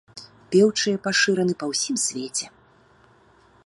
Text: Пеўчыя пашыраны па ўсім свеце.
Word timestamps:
Пеўчыя 0.55 1.01
пашыраны 1.05 1.53
па 1.61 1.65
ўсім 1.73 1.95
свеце. 2.05 2.45